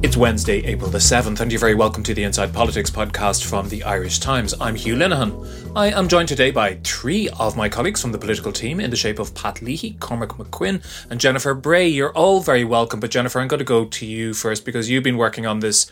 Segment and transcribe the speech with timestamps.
[0.00, 3.68] It's Wednesday, April the 7th, and you're very welcome to the Inside Politics podcast from
[3.68, 4.54] the Irish Times.
[4.60, 5.72] I'm Hugh Linehan.
[5.74, 8.96] I am joined today by three of my colleagues from the political team in the
[8.96, 11.88] shape of Pat Leahy, Cormac McQuinn, and Jennifer Bray.
[11.88, 15.02] You're all very welcome, but Jennifer, I'm going to go to you first because you've
[15.02, 15.90] been working on this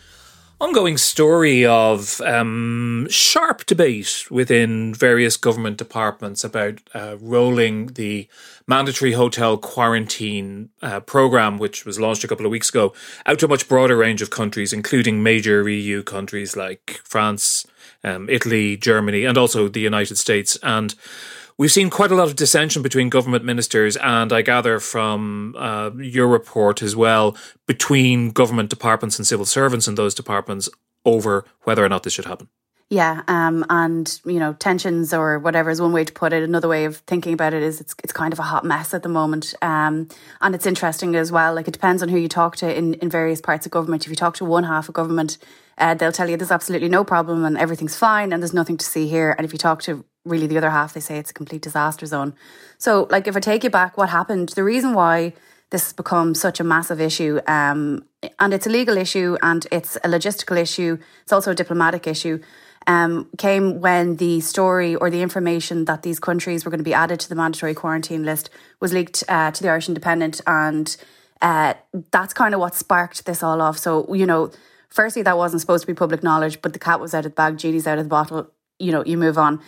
[0.59, 8.27] ongoing story of um, sharp debate within various government departments about uh, rolling the
[8.65, 12.93] mandatory hotel quarantine uh, program, which was launched a couple of weeks ago,
[13.25, 17.65] out to a much broader range of countries, including major EU countries like France,
[18.03, 20.57] um, Italy, Germany, and also the United States.
[20.63, 20.95] And
[21.59, 25.89] We've seen quite a lot of dissension between government ministers, and I gather from uh,
[25.97, 30.69] your report as well, between government departments and civil servants in those departments
[31.03, 32.49] over whether or not this should happen.
[32.91, 36.43] Yeah, um, and you know, tensions or whatever is one way to put it.
[36.43, 39.01] Another way of thinking about it is it's it's kind of a hot mess at
[39.01, 40.07] the moment, um,
[40.41, 41.55] and it's interesting as well.
[41.55, 44.05] Like it depends on who you talk to in in various parts of government.
[44.05, 45.39] If you talk to one half of government,
[45.77, 48.85] uh, they'll tell you there's absolutely no problem and everything's fine and there's nothing to
[48.85, 49.35] see here.
[49.37, 52.05] And if you talk to really the other half, they say it's a complete disaster
[52.05, 52.33] zone.
[52.77, 54.49] So, like, if I take you back, what happened?
[54.49, 55.33] The reason why
[55.69, 58.05] this has become such a massive issue, um,
[58.39, 60.97] and it's a legal issue and it's a logistical issue.
[61.23, 62.39] It's also a diplomatic issue.
[62.85, 66.93] Um, came when the story or the information that these countries were going to be
[66.93, 70.95] added to the mandatory quarantine list was leaked uh, to the Irish Independent, and
[71.41, 71.73] uh,
[72.11, 73.77] that's kind of what sparked this all off.
[73.77, 74.51] So, you know,
[74.87, 77.35] firstly, that wasn't supposed to be public knowledge, but the cat was out of the
[77.35, 78.49] bag, genie's out of the bottle.
[78.79, 79.59] You know, you move on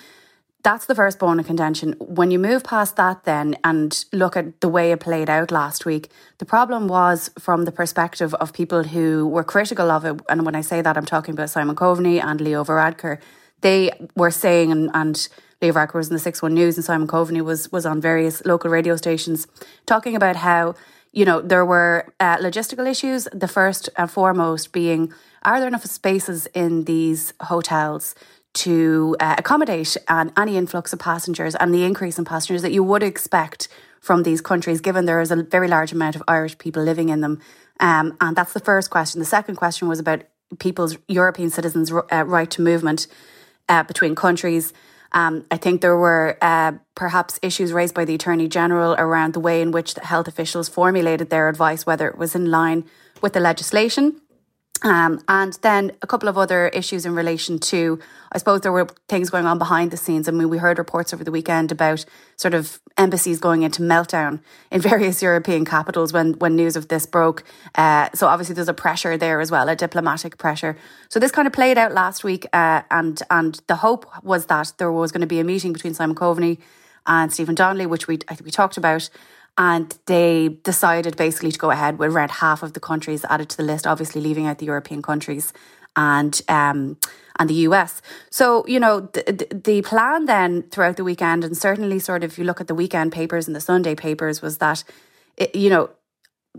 [0.62, 1.94] that's the first bone of contention.
[2.00, 5.86] When you move past that, then, and look at the way it played out last
[5.86, 10.20] week, the problem was from the perspective of people who were critical of it.
[10.28, 13.20] And when I say that, I'm talking about Simon Coveney and Leo Varadkar.
[13.62, 15.30] They were saying, and, and
[15.62, 18.44] Leo Varadkar was in the 6 1 News, and Simon Coveney was, was on various
[18.46, 19.48] local radio stations,
[19.86, 20.76] talking about how,
[21.14, 23.30] you know, there were uh, logistical issues.
[23.32, 28.14] The first and foremost being, are there enough spaces in these hotels
[28.54, 32.84] to uh, accommodate an, any influx of passengers and the increase in passengers that you
[32.84, 33.68] would expect
[34.02, 37.22] from these countries, given there is a very large amount of Irish people living in
[37.22, 37.40] them.
[37.80, 39.20] Um, and that's the first question.
[39.20, 40.24] The second question was about
[40.58, 43.08] people's European citizens' uh, right to movement
[43.68, 44.74] uh, between countries.
[45.12, 49.40] Um, I think there were uh, perhaps issues raised by the Attorney General around the
[49.40, 52.86] way in which the health officials formulated their advice, whether it was in line
[53.22, 54.22] with the legislation.
[54.84, 58.00] Um, and then a couple of other issues in relation to,
[58.32, 60.28] I suppose there were things going on behind the scenes.
[60.28, 62.06] I mean, we heard reports over the weekend about
[62.38, 64.40] sort of embassies going into meltdown
[64.72, 67.44] in various European capitals when, when news of this broke.
[67.76, 70.78] Uh, so obviously there's a pressure there as well, a diplomatic pressure.
[71.10, 74.74] So this kind of played out last week, uh, and and the hope was that
[74.78, 76.60] there was going to be a meeting between Simon Coveney
[77.06, 79.10] and Stephen Donnelly, which we I think we talked about
[79.60, 83.58] and they decided basically to go ahead with around half of the countries added to
[83.58, 85.52] the list, obviously leaving out the European countries
[85.98, 86.98] and um,
[87.38, 88.02] and the US.
[88.32, 92.40] So you know the, the plan then throughout the weekend, and certainly sort of if
[92.40, 94.86] you look at the weekend papers and the Sunday papers, was that
[95.36, 95.90] it, you know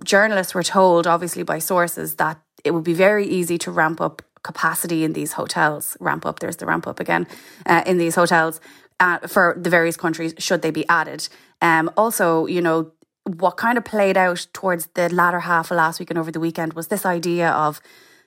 [0.05, 4.21] journalists were told obviously by sources that it would be very easy to ramp up
[4.43, 5.97] capacity in these hotels.
[6.01, 7.27] Ramp up, there's the ramp up again
[7.65, 8.61] uh, in these hotels
[9.01, 11.29] uh, for the various countries should they be added.
[11.61, 12.93] Um, also, you know,
[13.25, 16.41] what kind of played out towards the latter half of last week and over the
[16.41, 17.81] weekend was this idea of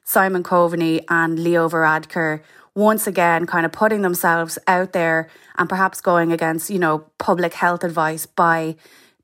[0.03, 2.41] Simon Coveney and Leo Varadkar
[2.75, 7.53] once again kind of putting themselves out there and perhaps going against, you know, public
[7.53, 8.75] health advice by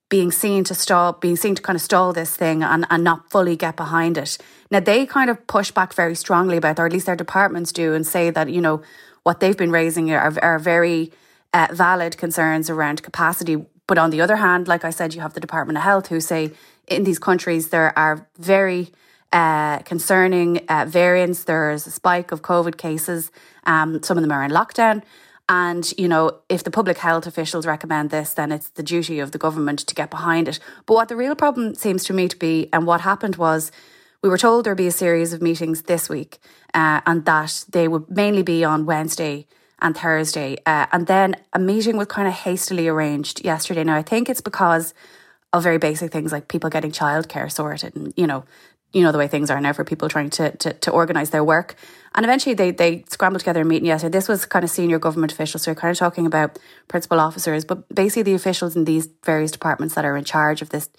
[0.10, 3.30] being seen to stall, being seen to kind of stall this thing and, and not
[3.30, 4.38] fully get behind it.
[4.72, 7.94] Now, they kind of push back very strongly about or at least their departments do,
[7.94, 8.82] and say that, you know,
[9.24, 11.12] what they've been raising are, are very
[11.54, 13.66] uh, valid concerns around capacity.
[13.88, 16.20] But on the other hand, like I said, you have the Department of Health who
[16.20, 16.52] say
[16.88, 18.92] in these countries there are very
[19.32, 21.44] uh, concerning uh, variants.
[21.44, 23.32] There's a spike of COVID cases.
[23.66, 25.04] Um, some of them are in lockdown.
[25.48, 29.32] And, you know, if the public health officials recommend this, then it's the duty of
[29.32, 30.60] the government to get behind it.
[30.86, 33.72] But what the real problem seems to me to be, and what happened was,
[34.22, 36.38] we were told there'd be a series of meetings this week,
[36.76, 39.48] uh, and that they would mainly be on Wednesday
[39.82, 40.58] and Thursday.
[40.66, 43.84] Uh, and then a meeting was kind of hastily arranged yesterday.
[43.84, 44.94] Now, I think it's because
[45.52, 48.46] of very basic things like people getting childcare sorted and, you know,
[48.94, 51.44] you know the way things are now for people trying to to, to organise their
[51.44, 51.76] work.
[52.16, 54.12] And eventually they they scrambled together a meeting yesterday.
[54.12, 57.66] This was kind of senior government officials, so you're kind of talking about principal officers,
[57.66, 60.90] but basically the officials in these various departments that are in charge of this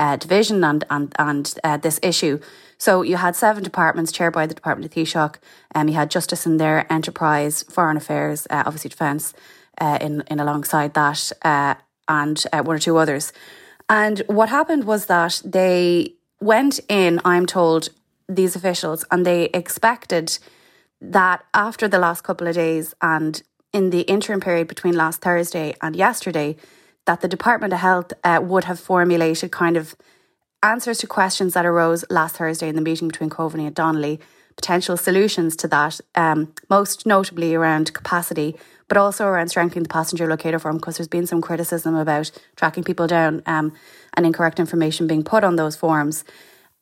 [0.00, 2.40] uh, division and and and uh, this issue.
[2.78, 5.36] So you had seven departments chaired by the Department of Taoiseach.
[5.74, 9.34] Um, you had Justice in there, Enterprise, Foreign Affairs, uh, obviously Defence,
[9.80, 11.74] uh, in in alongside that, uh,
[12.08, 13.32] and uh, one or two others.
[13.88, 17.90] And what happened was that they went in, I'm told,
[18.28, 20.38] these officials, and they expected
[21.00, 23.42] that after the last couple of days and
[23.72, 26.56] in the interim period between last Thursday and yesterday,
[27.10, 29.96] that the Department of Health uh, would have formulated kind of
[30.62, 34.20] answers to questions that arose last Thursday in the meeting between Coveney and Donnelly,
[34.54, 38.54] potential solutions to that, um, most notably around capacity,
[38.86, 42.84] but also around strengthening the passenger locator form, because there's been some criticism about tracking
[42.84, 43.72] people down um,
[44.14, 46.22] and incorrect information being put on those forms.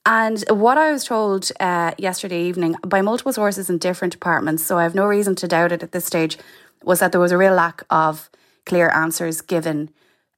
[0.05, 4.77] And what I was told uh, yesterday evening by multiple sources in different departments, so
[4.77, 6.37] I have no reason to doubt it at this stage,
[6.85, 8.29] was that there was a real lack of
[8.67, 9.89] clear answers given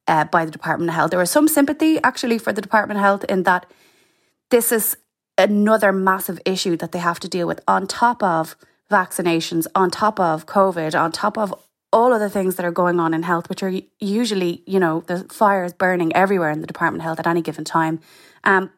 [0.07, 1.11] uh, by the Department of Health.
[1.11, 3.65] There was some sympathy actually for the Department of Health in that
[4.49, 4.97] this is
[5.37, 8.55] another massive issue that they have to deal with on top of
[8.89, 11.53] vaccinations, on top of COVID, on top of
[11.93, 15.01] all of the things that are going on in health, which are usually, you know,
[15.07, 17.99] the fires burning everywhere in the Department of Health at any given time.
[18.43, 18.69] Um,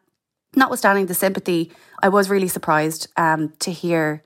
[0.56, 1.70] notwithstanding the sympathy,
[2.02, 4.23] I was really surprised um, to hear.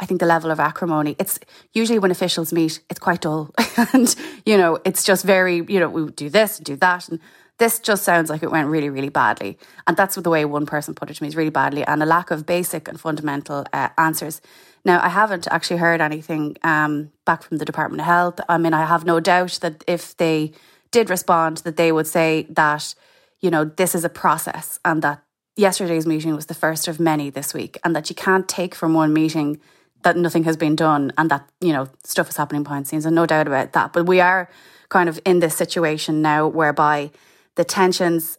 [0.00, 1.16] I think the level of acrimony.
[1.18, 1.38] It's
[1.72, 3.50] usually when officials meet, it's quite dull,
[3.92, 4.14] and
[4.46, 7.20] you know, it's just very, you know, we do this, and do that, and
[7.58, 9.58] this just sounds like it went really, really badly.
[9.86, 12.06] And that's the way one person put it to me is really badly, and a
[12.06, 14.40] lack of basic and fundamental uh, answers.
[14.84, 18.40] Now, I haven't actually heard anything um, back from the Department of Health.
[18.48, 20.52] I mean, I have no doubt that if they
[20.92, 22.94] did respond, that they would say that,
[23.40, 25.22] you know, this is a process and that
[25.56, 28.94] yesterday's meeting was the first of many this week, and that you can't take from
[28.94, 29.60] one meeting
[30.02, 33.06] that nothing has been done and that, you know, stuff is happening behind the scenes,
[33.06, 33.92] and no doubt about that.
[33.92, 34.48] But we are
[34.88, 37.10] kind of in this situation now whereby
[37.56, 38.38] the tensions,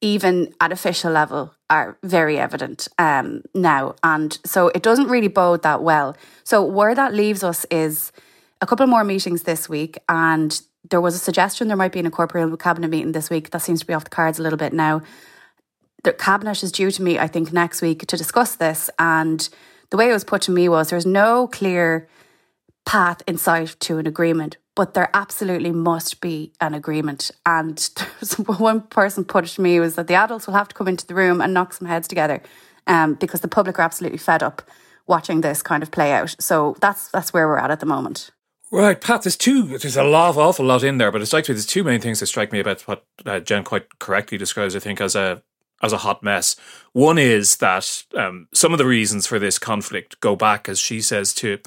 [0.00, 3.94] even at official level, are very evident um, now.
[4.02, 6.16] And so it doesn't really bode that well.
[6.44, 8.12] So, where that leaves us is
[8.60, 12.06] a couple more meetings this week, and there was a suggestion there might be an
[12.06, 13.50] incorporeal cabinet meeting this week.
[13.50, 15.02] That seems to be off the cards a little bit now
[16.04, 18.88] the cabinet is due to meet, I think, next week to discuss this.
[18.98, 19.48] And
[19.90, 22.08] the way it was put to me was there's no clear
[22.84, 27.30] path in sight to an agreement, but there absolutely must be an agreement.
[27.44, 27.78] And
[28.58, 31.06] one person put it to me was that the adults will have to come into
[31.06, 32.42] the room and knock some heads together,
[32.86, 34.62] um, because the public are absolutely fed up
[35.06, 36.36] watching this kind of play out.
[36.38, 38.30] So that's that's where we're at at the moment.
[38.70, 39.22] Right, Pat.
[39.22, 39.78] There's two.
[39.78, 42.20] There's a lot, awful lot in there, but it strikes me there's two main things
[42.20, 44.76] that strike me about what uh, Jen quite correctly describes.
[44.76, 45.42] I think as a
[45.82, 46.56] as a hot mess.
[46.92, 51.00] One is that um, some of the reasons for this conflict go back, as she
[51.00, 51.58] says, to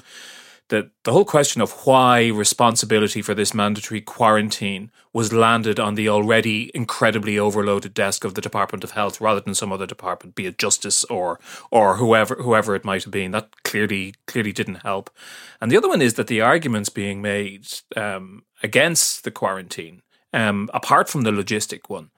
[0.72, 6.08] the, the whole question of why responsibility for this mandatory quarantine was landed on the
[6.08, 10.46] already incredibly overloaded desk of the Department of Health rather than some other department, be
[10.46, 11.38] it Justice or
[11.70, 13.32] or whoever whoever it might have been.
[13.32, 15.10] That clearly clearly didn't help.
[15.60, 20.00] And the other one is that the arguments being made um, against the quarantine,
[20.32, 22.10] um, apart from the logistic one,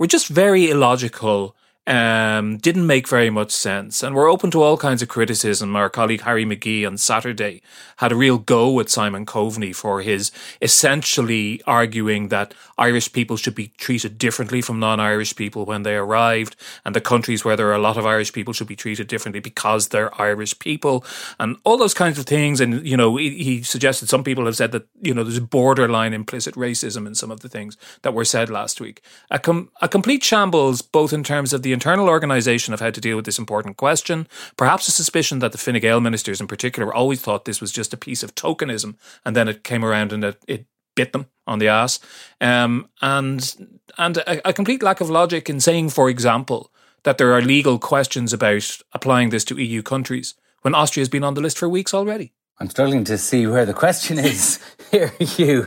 [0.00, 1.54] were just very illogical
[1.90, 4.04] um, didn't make very much sense.
[4.04, 5.74] And we're open to all kinds of criticism.
[5.74, 7.62] Our colleague Harry McGee on Saturday
[7.96, 10.30] had a real go at Simon Coveney for his
[10.62, 15.96] essentially arguing that Irish people should be treated differently from non Irish people when they
[15.96, 19.08] arrived, and the countries where there are a lot of Irish people should be treated
[19.08, 21.04] differently because they're Irish people,
[21.40, 22.60] and all those kinds of things.
[22.60, 26.54] And, you know, he suggested some people have said that, you know, there's borderline implicit
[26.54, 29.02] racism in some of the things that were said last week.
[29.30, 33.00] A, com- a complete shambles, both in terms of the internal organisation of how to
[33.00, 36.92] deal with this important question, perhaps a suspicion that the Fine Gael ministers in particular
[36.92, 40.22] always thought this was just a piece of tokenism, and then it came around and
[40.22, 41.98] it, it bit them on the ass,
[42.42, 46.70] um, and and a, a complete lack of logic in saying, for example,
[47.04, 51.24] that there are legal questions about applying this to EU countries when Austria has been
[51.24, 52.34] on the list for weeks already.
[52.58, 54.60] I'm struggling to see where the question is
[54.90, 55.64] here, Hugh.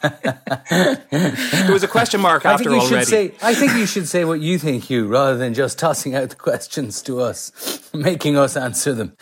[0.70, 3.04] there was a question mark after I think you already.
[3.04, 6.14] Should say, I think you should say what you think, Hugh, rather than just tossing
[6.14, 9.16] out the questions to us, making us answer them.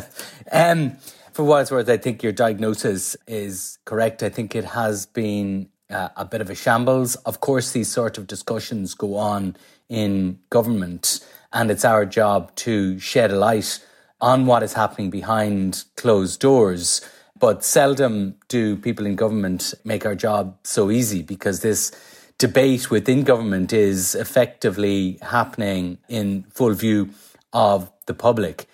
[0.52, 0.96] um,
[1.32, 4.22] for what it's worth, I think your diagnosis is correct.
[4.22, 7.14] I think it has been uh, a bit of a shambles.
[7.16, 9.56] Of course, these sort of discussions go on
[9.88, 13.84] in government, and it's our job to shed a light
[14.20, 17.08] on what is happening behind closed doors.
[17.44, 21.92] But seldom do people in government make our job so easy because this
[22.38, 27.10] debate within government is effectively happening in full view
[27.52, 28.66] of the public.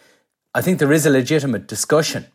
[0.55, 2.27] I think there is a legitimate discussion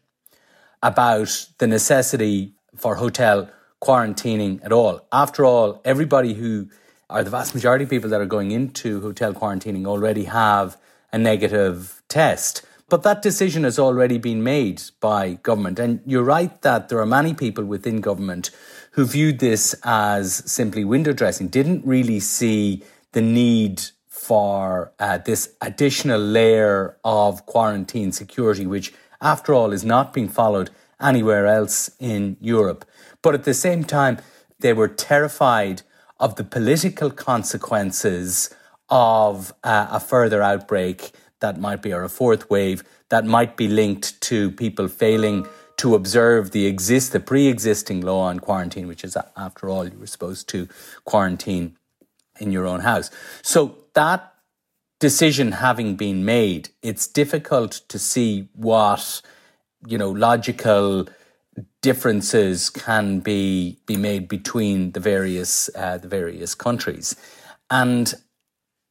[0.84, 3.50] about the necessity for hotel
[3.82, 5.08] quarantining at all.
[5.13, 6.68] After all, everybody who
[7.10, 10.75] are the vast majority of people that are going into hotel quarantining already have
[11.13, 12.65] a negative test.
[12.88, 15.80] But that decision has already been made by government.
[15.80, 18.51] And you're right that there are many people within government
[18.92, 25.56] who viewed this as simply window dressing, didn't really see the need for uh, this
[25.62, 30.70] additional layer of quarantine security, which, after all, is not being followed
[31.01, 32.86] anywhere else in Europe.
[33.22, 34.20] But at the same time,
[34.60, 35.82] they were terrified
[36.20, 38.54] of the political consequences
[38.89, 41.12] of uh, a further outbreak
[41.42, 45.96] that might be, or a fourth wave that might be linked to people failing to
[45.96, 50.48] observe the exist the pre-existing law on quarantine, which is after all you were supposed
[50.50, 50.68] to
[51.04, 51.75] quarantine
[52.39, 53.12] in your own house.
[53.42, 54.34] So that
[55.00, 59.22] decision having been made, it's difficult to see what
[59.86, 61.08] you know logical
[61.82, 67.15] differences can be be made between the various uh, the various countries,
[67.70, 68.13] and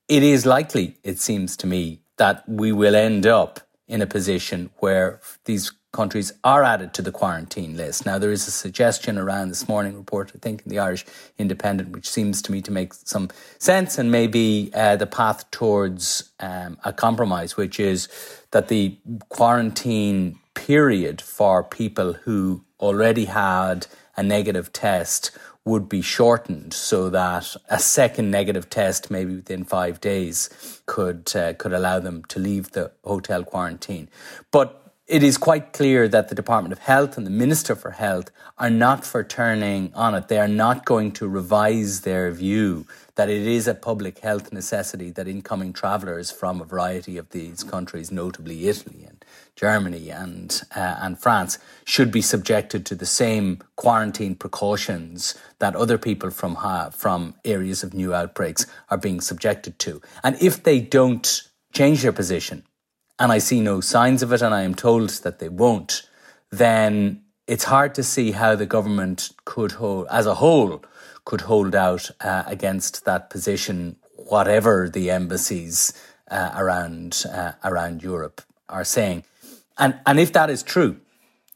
[0.09, 4.71] it is likely, it seems to me, that we will end up in a position
[4.79, 8.05] where these countries are added to the quarantine list.
[8.05, 11.05] Now, there is a suggestion around this morning report, I think, in the Irish
[11.39, 16.31] Independent, which seems to me to make some sense and maybe uh, the path towards
[16.41, 18.09] um, a compromise, which is
[18.51, 25.31] that the quarantine period for people who already had a negative test
[25.65, 31.55] would be shortened so that a second negative test, maybe within five days, could uh,
[31.55, 34.09] could allow them to leave the hotel quarantine.
[34.51, 38.31] But it is quite clear that the Department of Health and the Minister for Health
[38.57, 40.29] are not for turning on it.
[40.29, 45.11] They are not going to revise their view that it is a public health necessity
[45.11, 49.25] that incoming travellers from a variety of these countries, notably Italy and
[49.57, 55.99] Germany and uh, and France, should be subjected to the same quarantine precautions that other
[55.99, 60.01] people from uh, from areas of new outbreaks are being subjected to.
[60.23, 61.43] And if they don't
[61.73, 62.65] change their position,
[63.19, 66.03] and I see no signs of it, and I am told that they won't,
[66.51, 70.83] then it's hard to see how the government could hold, as a whole,
[71.25, 75.93] could hold out uh, against that position, whatever the embassies
[76.31, 79.25] uh, around uh, around Europe are saying.
[79.79, 81.01] And and if that is true,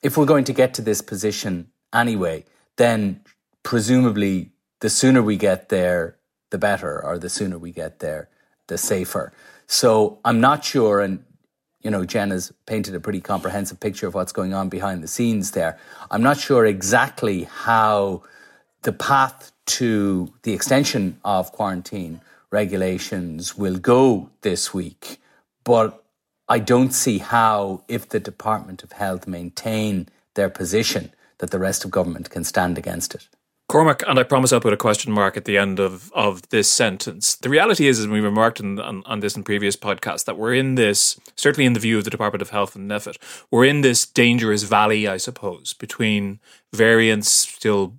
[0.03, 2.45] if we're going to get to this position anyway,
[2.77, 3.21] then
[3.63, 6.17] presumably the sooner we get there,
[6.51, 8.29] the better, or the sooner we get there,
[8.69, 9.33] the safer.
[9.67, 11.25] So I'm not sure, and
[11.83, 15.09] you know, Jen has painted a pretty comprehensive picture of what's going on behind the
[15.09, 15.79] scenes there.
[16.11, 18.23] I'm not sure exactly how
[18.83, 22.21] the path to the extension of quarantine
[22.51, 25.21] regulations will go this week,
[25.65, 26.03] but
[26.49, 31.85] I don't see how, if the Department of Health maintain their position, that the rest
[31.85, 33.29] of government can stand against it.
[33.69, 36.73] Cormac, and I promise I'll put a question mark at the end of, of this
[36.73, 37.35] sentence.
[37.37, 40.55] The reality is, as we remarked on, on, on, this in previous podcasts, that we're
[40.55, 43.19] in this, certainly in the view of the Department of Health and NPHET,
[43.51, 46.41] we're in this dangerous valley, I suppose, between
[46.73, 47.99] variants still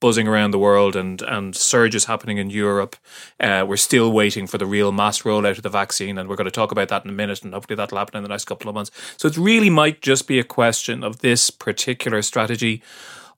[0.00, 2.96] buzzing around the world and, and surges happening in Europe.
[3.40, 6.44] Uh, we're still waiting for the real mass rollout of the vaccine, and we're going
[6.44, 8.68] to talk about that in a minute, and hopefully that'll happen in the next couple
[8.68, 8.90] of months.
[9.16, 12.82] So it really might just be a question of this particular strategy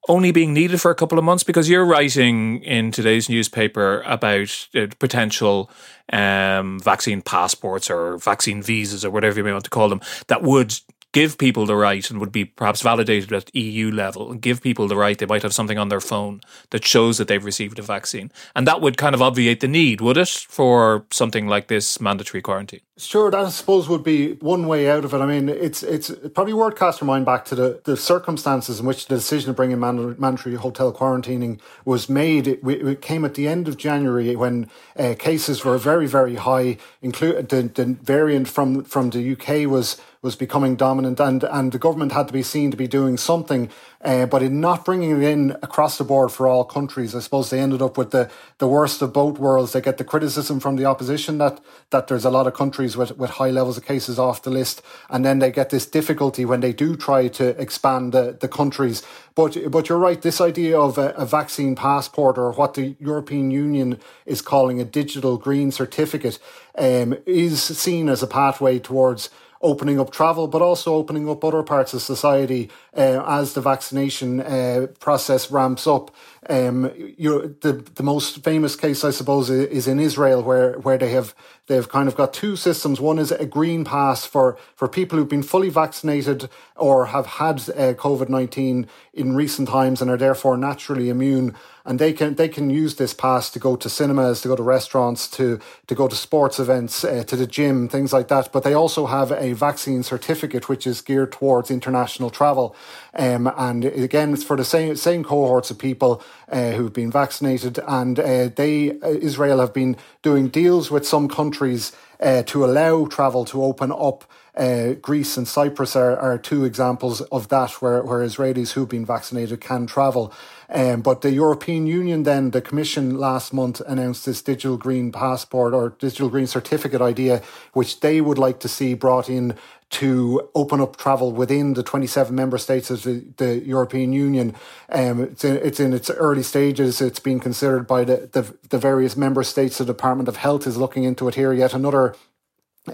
[0.08, 4.68] only being needed for a couple of months because you're writing in today's newspaper about
[4.74, 5.70] uh, potential
[6.12, 10.42] um, vaccine passports or vaccine visas or whatever you may want to call them that
[10.42, 10.74] would
[11.12, 14.86] give people the right and would be perhaps validated at EU level and give people
[14.86, 15.18] the right.
[15.18, 16.40] They might have something on their phone
[16.70, 18.30] that shows that they've received a vaccine.
[18.54, 22.42] And that would kind of obviate the need, would it, for something like this mandatory
[22.42, 22.80] quarantine?
[22.96, 25.18] Sure, that I suppose would be one way out of it.
[25.18, 28.84] I mean, it's it's probably worth cast your mind back to the, the circumstances in
[28.84, 32.46] which the decision to bring in mandatory hotel quarantining was made.
[32.46, 36.76] It, it came at the end of January when uh, cases were very, very high.
[37.00, 41.78] Include the, the variant from from the UK was was becoming dominant, and and the
[41.78, 43.70] government had to be seen to be doing something.
[44.02, 47.50] Uh, but in not bringing it in across the board for all countries, I suppose
[47.50, 49.72] they ended up with the, the worst of both worlds.
[49.72, 51.60] They get the criticism from the opposition that
[51.90, 54.82] that there's a lot of countries with, with high levels of cases off the list,
[55.08, 59.02] and then they get this difficulty when they do try to expand the, the countries.
[59.34, 60.20] But but you're right.
[60.20, 64.84] This idea of a, a vaccine passport, or what the European Union is calling a
[64.84, 66.38] digital green certificate,
[66.76, 69.30] um, is seen as a pathway towards
[69.62, 74.40] opening up travel, but also opening up other parts of society uh, as the vaccination
[74.40, 76.10] uh, process ramps up.
[76.48, 81.34] Um, the the most famous case, I suppose, is in Israel, where where they have
[81.66, 83.00] they've kind of got two systems.
[83.00, 87.56] One is a green pass for for people who've been fully vaccinated or have had
[87.56, 91.54] uh, COVID nineteen in recent times and are therefore naturally immune,
[91.90, 94.62] and they can they can use this pass to go to cinemas, to go to
[94.62, 98.52] restaurants, to to go to sports events, uh, to the gym, things like that.
[98.52, 102.76] But they also have a vaccine certificate which is geared towards international travel,
[103.14, 107.80] um, and again, it's for the same same cohorts of people uh, who've been vaccinated,
[107.88, 113.06] and uh, they uh, Israel have been doing deals with some countries uh, to allow
[113.06, 114.24] travel to open up.
[114.56, 119.06] Uh, Greece and Cyprus are, are two examples of that, where, where Israelis who've been
[119.06, 120.32] vaccinated can travel.
[120.68, 125.74] Um, but the European Union, then the Commission last month announced this digital green passport
[125.74, 127.42] or digital green certificate idea,
[127.72, 129.56] which they would like to see brought in
[129.90, 134.54] to open up travel within the 27 member states of the, the European Union.
[134.88, 137.00] Um, it's, in, it's in its early stages.
[137.00, 139.78] It's being considered by the, the, the various member states.
[139.78, 141.52] The Department of Health is looking into it here.
[141.52, 142.14] Yet another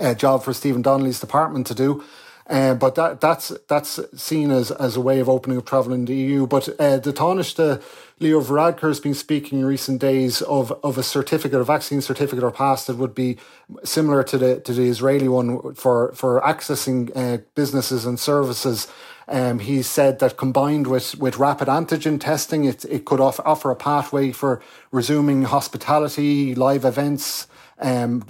[0.01, 2.05] uh, job for Stephen Donnelly's department to do.
[2.49, 6.05] Uh, but that that's that's seen as, as a way of opening up travel in
[6.05, 6.47] the EU.
[6.47, 7.83] But uh, the Taoiseach
[8.21, 12.45] Leo Varadkar has been speaking in recent days of, of a certificate, a vaccine certificate
[12.45, 13.37] or pass that would be
[13.83, 18.87] similar to the to the Israeli one for for accessing uh, businesses and services.
[19.29, 23.73] Um, he said that combined with, with rapid antigen testing, it, it could off, offer
[23.73, 24.63] a pathway for
[24.93, 27.49] resuming hospitality, live events,
[27.79, 28.25] um,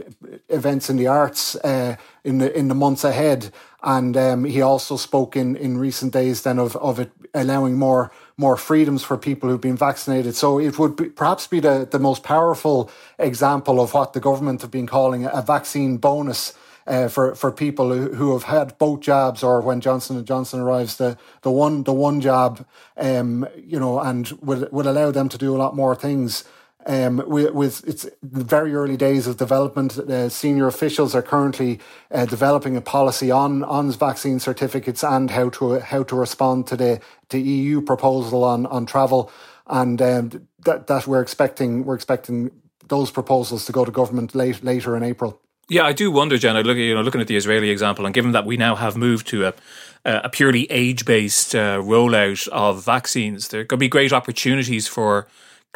[0.48, 3.52] events in the arts uh, in the in the months ahead.
[3.82, 8.10] And um, he also spoke in, in recent days then of, of it allowing more
[8.36, 10.34] more freedoms for people who've been vaccinated.
[10.34, 14.62] So it would be, perhaps be the, the most powerful example of what the government
[14.62, 16.54] have been calling a vaccine bonus.
[16.88, 20.60] Uh, for for people who, who have had both jabs or when Johnson and Johnson
[20.60, 22.64] arrives the the one the one jab
[22.96, 26.44] um you know and would would allow them to do a lot more things
[26.86, 29.98] um, with, with it's very early days of development.
[29.98, 31.80] Uh, senior officials are currently
[32.12, 36.76] uh, developing a policy on on vaccine certificates and how to how to respond to
[36.76, 39.30] the the EU proposal on on travel,
[39.66, 42.50] and um, that that we're expecting we're expecting
[42.88, 45.40] those proposals to go to government late, later in April.
[45.68, 46.54] Yeah, I do wonder, Jen.
[46.62, 49.26] Look, you know, looking at the Israeli example, and given that we now have moved
[49.28, 49.54] to a
[50.04, 55.26] a purely age based uh, rollout of vaccines, there could be great opportunities for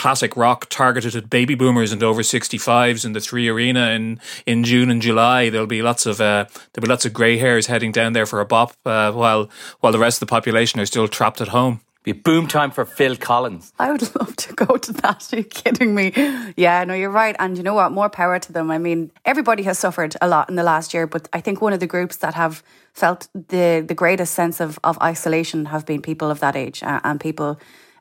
[0.00, 4.64] classic rock targeted at baby boomers and over 65s in the three arena in, in
[4.64, 5.50] June and July.
[5.50, 8.40] There'll be lots of uh, there'll be lots of grey hairs heading down there for
[8.40, 11.82] a bop uh, while while the rest of the population are still trapped at home.
[12.02, 13.74] Be boom time for Phil Collins.
[13.78, 15.28] I would love to go to that.
[15.34, 16.12] Are you kidding me?
[16.56, 17.36] Yeah, no, you're right.
[17.38, 17.92] And you know what?
[17.92, 18.70] More power to them.
[18.70, 21.74] I mean, everybody has suffered a lot in the last year, but I think one
[21.74, 22.62] of the groups that have
[22.94, 27.00] felt the the greatest sense of, of isolation have been people of that age uh,
[27.04, 27.60] and people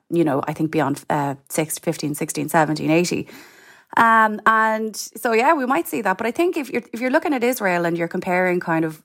[0.10, 3.28] you know, I think beyond uh, 6, 15, 16, 17, 80.
[3.98, 6.18] Um, and so, yeah, we might see that.
[6.18, 9.04] But I think if you're, if you're looking at Israel and you're comparing kind of,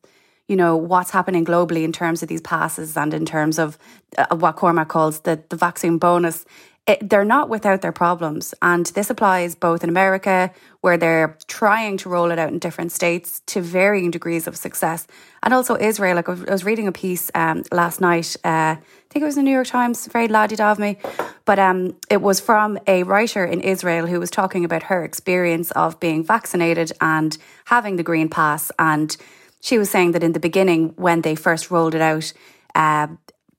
[0.48, 3.78] you know, what's happening globally in terms of these passes and in terms of
[4.18, 6.44] uh, what Cormac calls the, the vaccine bonus,
[6.86, 8.54] it, they're not without their problems.
[8.60, 10.52] And this applies both in America,
[10.84, 15.06] where they're trying to roll it out in different states to varying degrees of success,
[15.42, 16.14] and also Israel.
[16.14, 19.42] Like I was reading a piece um, last night, uh, I think it was the
[19.42, 20.98] New York Times, very laddie of me,
[21.46, 25.70] but um, it was from a writer in Israel who was talking about her experience
[25.70, 28.70] of being vaccinated and having the green pass.
[28.78, 29.16] And
[29.62, 32.30] she was saying that in the beginning, when they first rolled it out,
[32.74, 33.06] uh,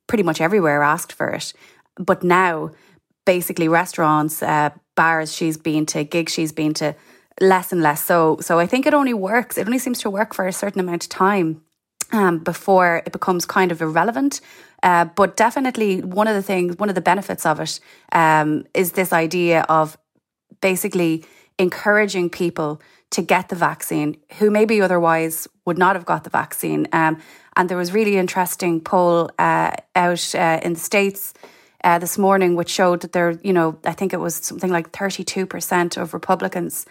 [0.05, 1.53] pretty much everywhere asked for it.
[1.97, 2.69] But now,
[3.25, 6.95] basically restaurants, uh, bars she's been to, gigs she's been to,
[7.41, 8.37] less and less so.
[8.41, 9.57] So I think it only works.
[9.57, 11.61] It only seems to work for a certain amount of time
[12.11, 14.41] um, before it becomes kind of irrelevant.
[14.83, 17.79] Uh, but definitely, one of the things, one of the benefits of it
[18.11, 19.97] um, is this idea of
[20.61, 21.25] basically
[21.57, 26.87] encouraging people to get the vaccine who maybe otherwise would not have got the vaccine.
[26.91, 27.21] Um,
[27.55, 31.33] and there was really interesting poll uh, out uh, in the states
[31.83, 34.91] uh, this morning, which showed that there, you know, I think it was something like
[34.91, 36.85] 32% of Republicans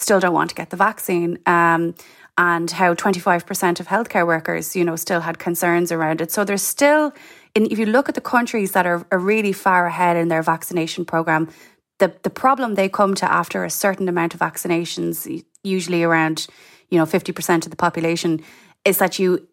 [0.00, 1.38] still don't want to get the vaccine.
[1.46, 1.94] Um,
[2.38, 6.30] and how 25% of healthcare workers, you know, still had concerns around it.
[6.32, 7.12] So there's still,
[7.54, 10.42] in, if you look at the countries that are, are really far ahead in their
[10.42, 11.50] vaccination program,
[11.98, 16.46] the, the problem they come to after a certain amount of vaccinations, usually around,
[16.88, 18.40] you know, 50% of the population,
[18.86, 19.46] is that you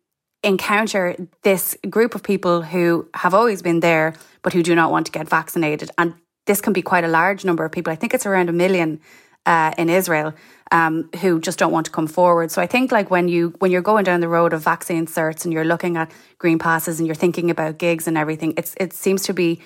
[0.43, 5.05] encounter this group of people who have always been there but who do not want
[5.07, 5.91] to get vaccinated.
[5.97, 6.13] And
[6.45, 7.91] this can be quite a large number of people.
[7.91, 9.01] I think it's around a million
[9.47, 10.33] uh, in Israel
[10.71, 12.51] um, who just don't want to come forward.
[12.51, 15.45] So I think like when you when you're going down the road of vaccine certs
[15.45, 18.93] and you're looking at green passes and you're thinking about gigs and everything, it's it
[18.93, 19.61] seems to be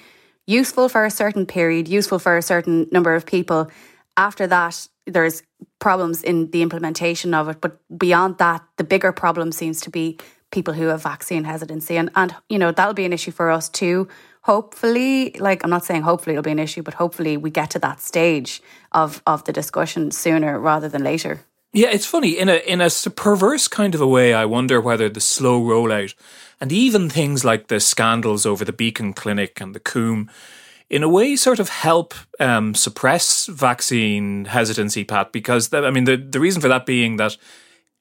[0.48, 3.70] useful for a certain period, useful for a certain number of people.
[4.15, 5.41] After that, there's
[5.80, 7.62] problems in the implementation of it.
[7.62, 10.17] But beyond that, the bigger problem seems to be
[10.52, 11.98] people who have vaccine hesitancy.
[11.98, 14.08] And, and you know, that'll be an issue for us too.
[14.43, 17.80] Hopefully, like I'm not saying hopefully it'll be an issue, but hopefully we get to
[17.80, 21.41] that stage of, of the discussion sooner rather than later.
[21.73, 24.34] Yeah, it's funny in a in a perverse kind of a way.
[24.34, 26.15] I wonder whether the slow rollout
[26.60, 30.30] and even things like the scandals over the Beacon Clinic and the Coombe,
[30.89, 35.32] in a way, sort of help um, suppress vaccine hesitancy, Pat.
[35.32, 37.38] Because I mean, the the reason for that being that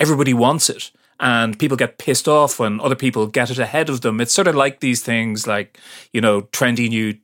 [0.01, 0.91] everybody wants it,
[1.21, 4.21] and people get pissed off when other people get it ahead of them.
[4.21, 5.79] It's sort of like these things, like
[6.13, 7.15] you know, trendy new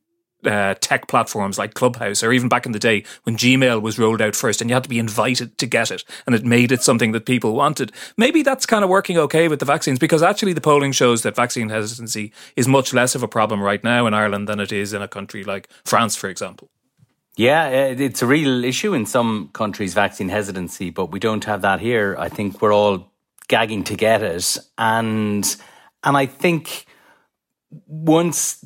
[0.44, 4.22] uh, tech platforms like Clubhouse, or even back in the day when Gmail was rolled
[4.22, 6.82] out first and you had to be invited to get it, and it made it
[6.82, 7.90] something that people wanted.
[8.16, 11.34] Maybe that's kind of working okay with the vaccines because actually the polling shows that
[11.34, 14.92] vaccine hesitancy is much less of a problem right now in Ireland than it is
[14.92, 16.70] in a country like France, for example.
[17.36, 21.80] Yeah, it's a real issue in some countries, vaccine hesitancy, but we don't have that
[21.80, 22.16] here.
[22.18, 23.12] I think we're all
[23.48, 24.58] gagging to get it.
[24.78, 25.56] And
[26.02, 26.86] and I think
[27.86, 28.64] once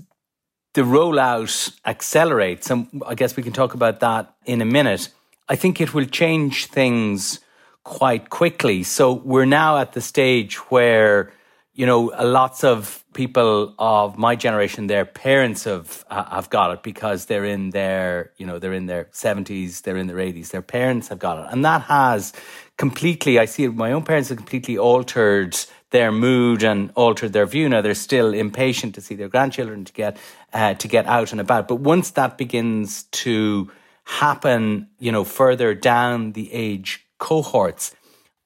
[0.75, 5.09] the rollout accelerates, and I guess we can talk about that in a minute,
[5.49, 7.41] I think it will change things
[7.83, 8.83] quite quickly.
[8.85, 11.33] So we're now at the stage where,
[11.73, 17.27] you know, lots of people of my generation, their parents have have got it because
[17.27, 20.51] they're in their, you know, they're in their seventies, they're in their eighties.
[20.51, 22.33] Their parents have got it, and that has
[22.81, 23.39] completely.
[23.39, 23.69] I see.
[23.69, 25.55] My own parents have completely altered
[25.91, 27.69] their mood and altered their view.
[27.69, 30.17] Now they're still impatient to see their grandchildren to get
[30.55, 31.69] uh, to get out and about.
[31.69, 33.71] But once that begins to
[34.05, 37.95] happen, you know, further down the age cohorts,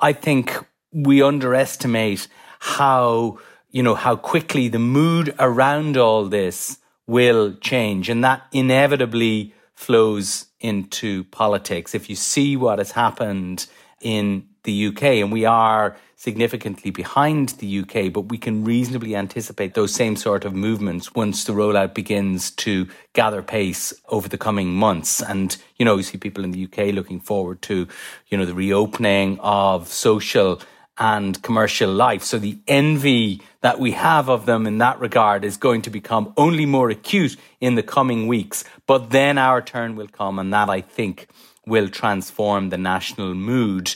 [0.01, 0.45] I think
[0.91, 2.27] we underestimate
[2.59, 3.39] how
[3.71, 10.47] you know how quickly the mood around all this will change, and that inevitably flows
[10.59, 11.95] into politics.
[11.95, 13.67] If you see what has happened
[14.05, 19.75] in the UK, and we are significantly behind the UK, but we can reasonably anticipate
[19.75, 24.73] those same sort of movements once the rollout begins to gather pace over the coming
[24.73, 25.21] months.
[25.21, 27.89] And, you know, you see people in the UK looking forward to,
[28.29, 30.63] you know, the reopening of social
[30.97, 32.23] and commercial life.
[32.23, 36.33] So the envy that we have of them in that regard is going to become
[36.37, 38.65] only more acute in the coming weeks.
[38.87, 41.27] But then our turn will come, and that I think
[41.67, 43.95] will transform the national mood.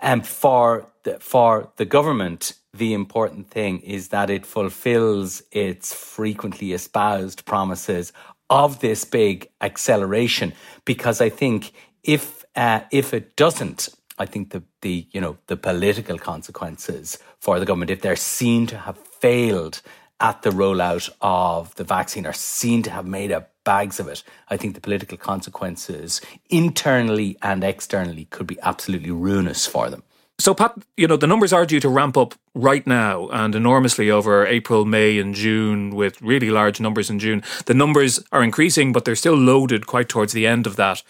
[0.00, 6.72] And for the, for the government, the important thing is that it fulfills its frequently
[6.72, 8.12] espoused promises
[8.48, 10.52] of this big acceleration.
[10.84, 15.56] Because I think if uh, if it doesn't, I think the the you know the
[15.56, 19.82] political consequences for the government, if they're seen to have failed
[20.20, 24.22] at the rollout of the vaccine, are seen to have made a bags of it,
[24.48, 30.02] I think the political consequences internally and externally could be absolutely ruinous for them.
[30.38, 34.10] So, Pat, you know, the numbers are due to ramp up right now and enormously
[34.10, 37.42] over April, May, and June, with really large numbers in June.
[37.66, 41.02] The numbers are increasing, but they're still loaded quite towards the end of that.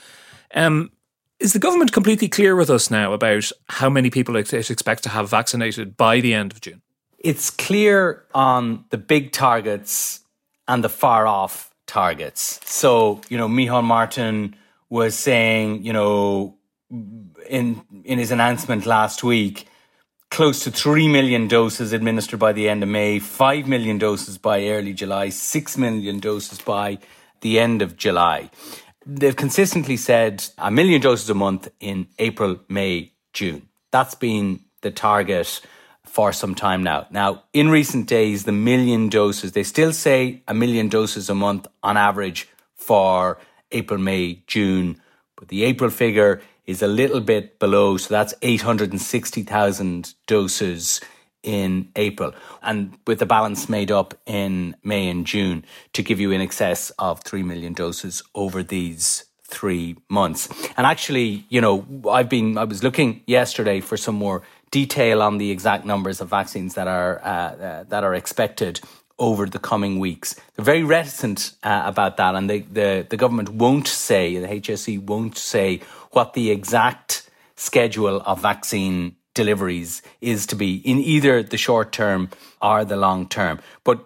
[0.52, 0.90] Um,
[1.38, 5.10] is the government completely clear with us now about how many people it expects to
[5.10, 6.82] have vaccinated by the end of June?
[7.20, 10.20] It's clear on the big targets
[10.66, 12.60] and the far off targets.
[12.64, 14.56] So, you know, Micheál Martin
[14.88, 16.56] was saying, you know,
[17.48, 19.66] in in his announcement last week,
[20.30, 24.68] close to 3 million doses administered by the end of May, 5 million doses by
[24.68, 26.98] early July, 6 million doses by
[27.40, 28.50] the end of July.
[29.04, 33.68] They've consistently said a million doses a month in April, May, June.
[33.90, 35.60] That's been the target
[36.10, 37.06] for some time now.
[37.10, 41.68] Now, in recent days, the million doses, they still say a million doses a month
[41.84, 43.38] on average for
[43.70, 45.00] April, May, June.
[45.36, 47.96] But the April figure is a little bit below.
[47.96, 51.00] So that's 860,000 doses
[51.44, 56.32] in April and with the balance made up in May and June to give you
[56.32, 60.48] in excess of 3 million doses over these three months.
[60.76, 65.38] And actually, you know, I've been, I was looking yesterday for some more detail on
[65.38, 68.80] the exact numbers of vaccines that are, uh, uh, that are expected
[69.18, 70.34] over the coming weeks.
[70.56, 75.02] They're very reticent uh, about that, and they, the the government won't say, the HSE
[75.02, 81.58] won't say what the exact schedule of vaccine deliveries is to be in either the
[81.58, 82.30] short term
[82.60, 83.60] or the long term.
[83.84, 84.04] But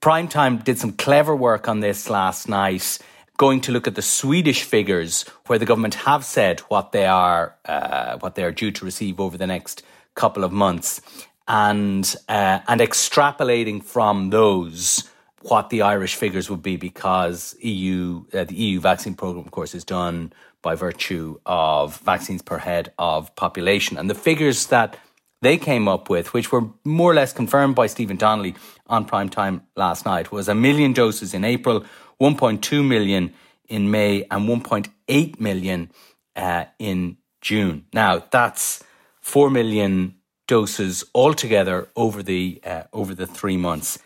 [0.00, 2.98] Primetime did some clever work on this last night,
[3.36, 7.56] going to look at the Swedish figures, where the government have said what they are
[7.64, 9.82] uh, what they are due to receive over the next
[10.14, 11.00] couple of months,
[11.48, 15.08] and uh, and extrapolating from those
[15.42, 19.74] what the Irish figures would be because EU, uh, the EU vaccine program, of course,
[19.74, 23.98] is done by virtue of vaccines per head of population.
[23.98, 24.96] And the figures that
[25.40, 28.54] they came up with, which were more or less confirmed by Stephen Donnelly
[28.86, 31.84] on prime time last night, was a million doses in April,
[32.20, 33.34] 1.2 million
[33.68, 35.90] in May, and 1.8 million
[36.36, 37.86] uh, in June.
[37.92, 38.84] Now, that's
[39.22, 43.98] 4 million doses altogether over the, uh, over the three months.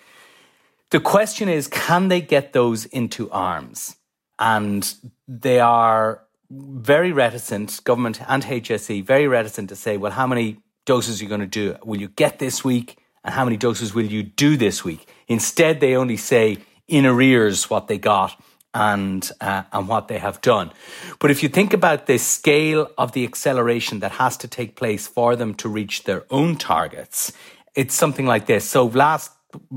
[0.91, 3.97] The question is, can they get those into arms?
[4.39, 4.95] And
[5.27, 11.21] they are very reticent, government and HSE, very reticent to say, well, how many doses
[11.21, 11.77] are you going to do?
[11.85, 12.99] Will you get this week?
[13.25, 15.09] And how many doses will you do this week?
[15.27, 18.41] Instead, they only say in arrears what they got
[18.77, 20.71] and uh, and what they have done.
[21.19, 25.09] But if you think about the scale of the acceleration that has to take place
[25.09, 27.33] for them to reach their own targets,
[27.75, 28.69] it's something like this.
[28.69, 29.33] So last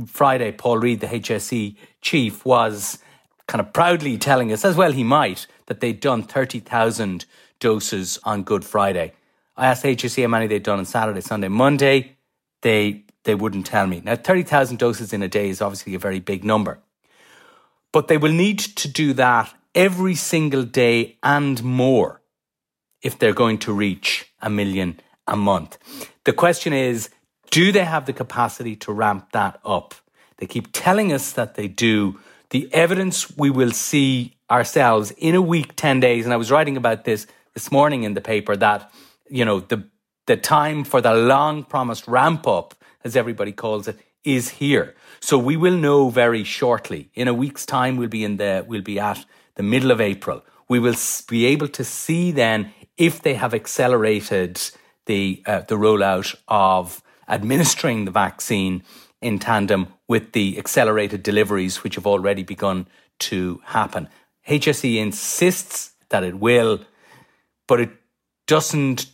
[0.05, 2.99] Friday, Paul Reid, the HSE chief, was
[3.47, 7.25] kind of proudly telling us, as well he might, that they'd done 30,000
[7.61, 9.13] doses on Good Friday.
[9.55, 12.17] I asked the HSE how many they'd done on Saturday, Sunday, Monday.
[12.61, 14.01] They they wouldn't tell me.
[14.03, 16.79] Now, 30,000 doses in a day is obviously a very big number.
[17.91, 22.21] But they will need to do that every single day and more
[23.01, 25.77] if they're going to reach a million a month.
[26.25, 27.09] The question is
[27.51, 29.95] do they have the capacity to ramp that up?
[30.37, 32.19] They keep telling us that they do.
[32.51, 36.77] The evidence we will see ourselves in a week, 10 days, and I was writing
[36.77, 38.91] about this this morning in the paper that,
[39.29, 39.87] you know, the,
[40.27, 44.95] the time for the long promised ramp up, as everybody calls it, is here.
[45.21, 47.09] So we will know very shortly.
[47.13, 50.43] In a week's time, we'll be in the, we'll be at the middle of April.
[50.67, 50.95] We will
[51.27, 54.61] be able to see then if they have accelerated
[55.05, 58.83] the, uh, the rollout of administering the vaccine
[59.21, 62.87] in tandem with the accelerated deliveries, which have already begun
[63.19, 64.07] to happen.
[64.47, 66.79] HSE insists that it will,
[67.67, 67.91] but it
[68.47, 69.07] doesn't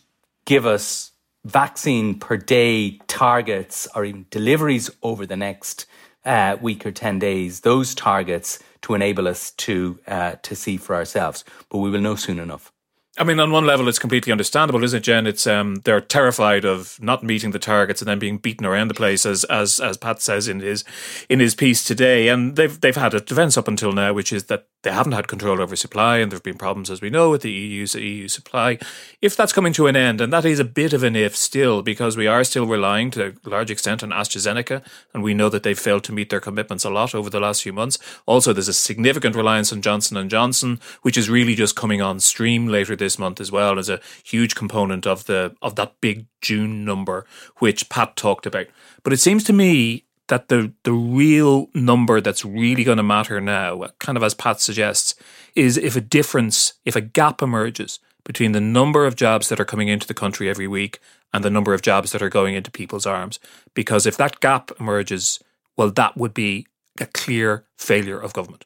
[0.44, 1.12] give us
[1.44, 5.86] vaccine per day targets or even deliveries over the next
[6.26, 10.94] uh, week or 10 days, those targets to enable us to, uh, to see for
[10.94, 11.44] ourselves.
[11.70, 12.72] But we will know soon enough.
[13.18, 15.26] I mean, on one level, it's completely understandable, isn't it, Jen?
[15.26, 18.94] It's um, they're terrified of not meeting the targets and then being beaten around the
[18.94, 20.84] place, as as as Pat says in his
[21.30, 22.28] in his piece today.
[22.28, 25.26] And they've they've had a defence up until now, which is that they haven't had
[25.26, 28.28] control over supply, and there have been problems, as we know, with the EU's EU
[28.28, 28.78] supply.
[29.20, 31.82] If that's coming to an end, and that is a bit of an if still,
[31.82, 35.64] because we are still relying to a large extent on AstraZeneca, and we know that
[35.64, 37.98] they've failed to meet their commitments a lot over the last few months.
[38.26, 42.20] Also, there's a significant reliance on Johnson and Johnson, which is really just coming on
[42.20, 46.26] stream later this month as well as a huge component of the of that big
[46.40, 48.68] June number, which Pat talked about.
[49.02, 53.40] But it seems to me that the the real number that's really going to matter
[53.40, 55.14] now, kind of as Pat suggests,
[55.54, 59.64] is if a difference, if a gap emerges between the number of jobs that are
[59.64, 60.98] coming into the country every week
[61.32, 63.38] and the number of jobs that are going into people's arms.
[63.72, 65.38] Because if that gap emerges,
[65.76, 66.66] well, that would be
[67.00, 68.64] a clear failure of government.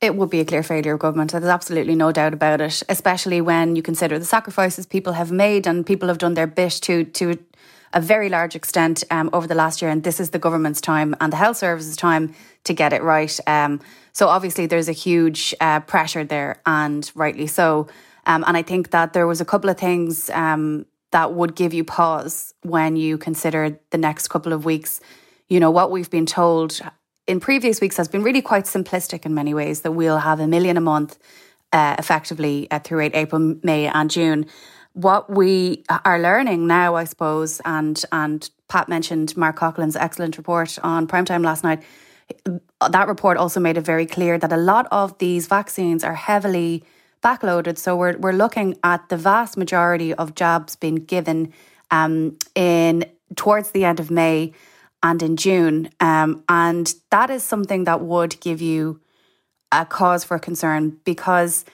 [0.00, 1.32] It would be a clear failure of government.
[1.32, 5.66] There's absolutely no doubt about it, especially when you consider the sacrifices people have made
[5.66, 7.38] and people have done their bit to to
[7.92, 11.14] a very large extent um, over the last year, and this is the government's time
[11.20, 13.38] and the health services time to get it right.
[13.46, 13.80] Um,
[14.12, 17.88] so obviously, there's a huge uh, pressure there, and rightly so.
[18.26, 21.72] Um, and I think that there was a couple of things um, that would give
[21.72, 25.00] you pause when you consider the next couple of weeks.
[25.48, 26.80] You know what we've been told
[27.26, 29.80] in previous weeks has been really quite simplistic in many ways.
[29.80, 31.18] That we'll have a million a month,
[31.72, 34.46] uh, effectively uh, April, May, and June
[34.98, 40.76] what we are learning now, I suppose, and and Pat mentioned Mark Coughlan's excellent report
[40.82, 41.84] on primetime last night.
[42.90, 46.82] That report also made it very clear that a lot of these vaccines are heavily
[47.22, 47.78] backloaded.
[47.78, 51.52] So we're we're looking at the vast majority of jobs being given
[51.92, 53.04] um, in
[53.36, 54.52] towards the end of May
[55.00, 59.00] and in June, um, and that is something that would give you
[59.70, 61.64] a cause for concern because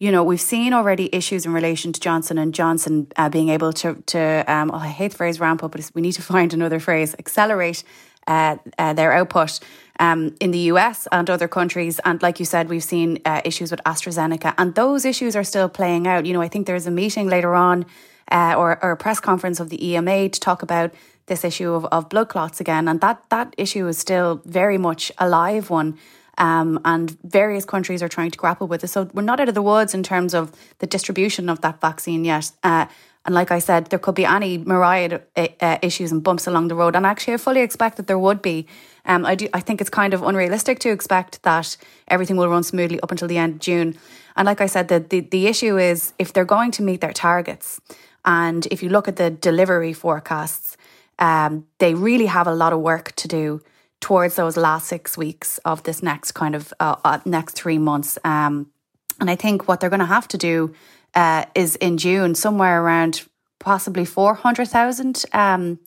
[0.00, 3.72] you know, we've seen already issues in relation to Johnson and Johnson uh, being able
[3.74, 6.52] to, to um, oh, I hate the phrase ramp up, but we need to find
[6.52, 7.84] another phrase, accelerate
[8.26, 9.60] uh, uh, their output
[10.00, 12.00] um, in the US and other countries.
[12.04, 15.68] And like you said, we've seen uh, issues with AstraZeneca, and those issues are still
[15.68, 16.26] playing out.
[16.26, 17.86] You know, I think there's a meeting later on
[18.30, 20.94] uh, or, or, a press conference of the EMA to talk about
[21.26, 25.12] this issue of, of blood clots again, and that that issue is still very much
[25.18, 25.98] a live one.
[26.38, 28.88] Um, and various countries are trying to grapple with it.
[28.88, 32.24] So we're not out of the woods in terms of the distribution of that vaccine
[32.24, 32.52] yet.
[32.62, 32.86] Uh,
[33.26, 36.68] And like I said, there could be any myriad uh, uh, issues and bumps along
[36.68, 36.94] the road.
[36.96, 38.66] And actually, I fully expect that there would be.
[39.06, 39.46] Um, I do.
[39.58, 43.28] I think it's kind of unrealistic to expect that everything will run smoothly up until
[43.28, 43.94] the end of June.
[44.36, 47.12] And like I said, the, the, the issue is if they're going to meet their
[47.12, 47.80] targets,
[48.24, 50.76] and if you look at the delivery forecasts,
[51.18, 53.60] um, they really have a lot of work to do
[54.04, 58.18] towards those last six weeks of this next kind of uh, uh, next three months.
[58.22, 58.70] Um,
[59.18, 60.74] and I think what they're going to have to do
[61.14, 63.22] uh, is in June, somewhere around
[63.60, 65.78] possibly 400,000 um,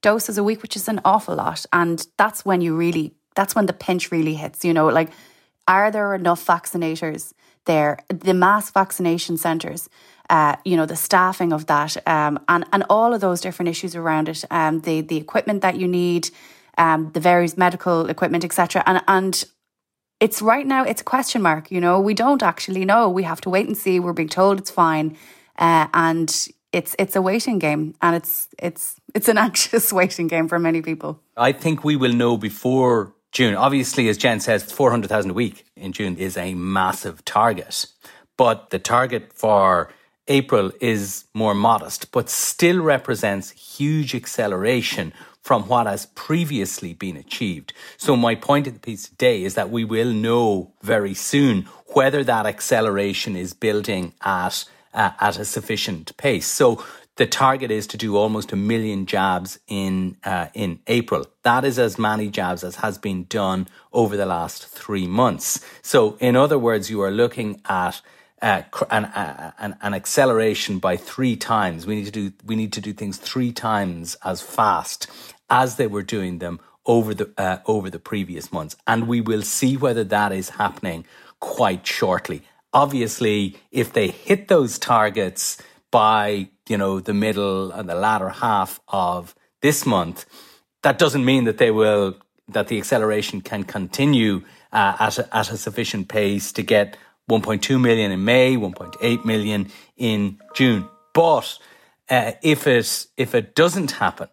[0.00, 1.66] doses a week, which is an awful lot.
[1.70, 4.64] And that's when you really, that's when the pinch really hits.
[4.64, 5.10] You know, like,
[5.66, 7.34] are there enough vaccinators
[7.66, 7.98] there?
[8.08, 9.90] The mass vaccination centres,
[10.30, 13.94] uh, you know, the staffing of that, um, and, and all of those different issues
[13.94, 16.30] around it, um, the, the equipment that you need,
[16.78, 18.82] um, the various medical equipment, etc.
[18.86, 19.44] And, and
[20.20, 22.00] it's right now it's a question mark you know?
[22.00, 23.08] We don't actually know.
[23.08, 24.00] We have to wait and see.
[24.00, 25.16] We're being told it's fine.
[25.58, 27.94] Uh, and it's it's a waiting game.
[28.00, 31.20] And it's it's it's an anxious waiting game for many people.
[31.36, 33.54] I think we will know before june.
[33.54, 37.86] Obviously as jen says 400000 a week in june is a massive target.
[38.36, 39.90] But the target for
[40.28, 45.12] april is more modest but still represents huge acceleration
[45.48, 47.72] from what has previously been achieved.
[47.96, 51.62] So my point of the piece today is that we will know very soon
[51.94, 56.46] whether that acceleration is building at uh, at a sufficient pace.
[56.46, 56.84] So
[57.16, 61.24] the target is to do almost a million jabs in uh, in April.
[61.44, 65.64] That is as many jabs as has been done over the last three months.
[65.80, 68.02] So, in other words, you are looking at
[68.42, 71.86] uh, an, uh, an, an acceleration by three times.
[71.86, 75.10] We need to do we need to do things three times as fast
[75.50, 79.42] as they were doing them over the uh, over the previous months, and we will
[79.42, 81.04] see whether that is happening
[81.40, 82.42] quite shortly.
[82.72, 88.80] Obviously, if they hit those targets by you know the middle and the latter half
[88.88, 90.24] of this month,
[90.82, 92.16] that doesn't mean that they will
[92.48, 96.96] that the acceleration can continue uh, at a, at a sufficient pace to get
[97.30, 100.88] 1.2 million in May, 1.8 million in June.
[101.12, 101.58] But
[102.08, 104.28] uh, if it if it doesn't happen,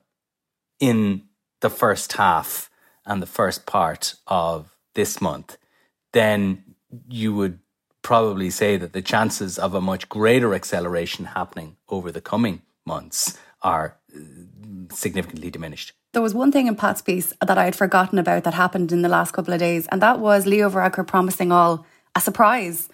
[0.79, 1.23] in
[1.61, 2.69] the first half
[3.05, 5.57] and the first part of this month,
[6.13, 6.63] then
[7.09, 7.59] you would
[8.01, 13.37] probably say that the chances of a much greater acceleration happening over the coming months
[13.61, 14.19] are uh,
[14.91, 15.93] significantly diminished.
[16.13, 19.01] There was one thing in Pat's piece that I had forgotten about that happened in
[19.01, 21.85] the last couple of days, and that was Leo Varadkar promising all
[22.15, 22.87] a surprise.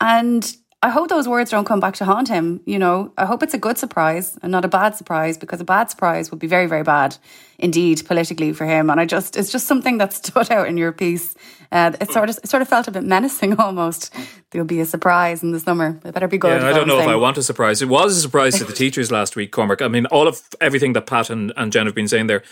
[0.00, 0.54] And
[0.86, 2.60] I hope those words don't come back to haunt him.
[2.64, 5.64] You know, I hope it's a good surprise and not a bad surprise because a
[5.64, 7.16] bad surprise would be very, very bad
[7.58, 8.88] indeed politically for him.
[8.88, 11.34] And I just, it's just something that stood out in your piece.
[11.72, 14.14] Uh, it sort of, it sort of felt a bit menacing almost.
[14.52, 15.98] There'll be a surprise in the summer.
[16.04, 16.62] It better be good.
[16.62, 17.82] Yeah, I don't know if I want a surprise.
[17.82, 19.82] It was a surprise to the teachers last week, Cormac.
[19.82, 22.44] I mean, all of everything that Pat and, and Jen have been saying there